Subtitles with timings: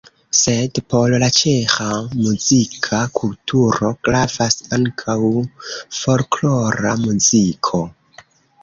[0.35, 5.19] Sed por la ĉeĥa muzika kulturo gravas ankaŭ
[6.01, 7.87] folklora muziko.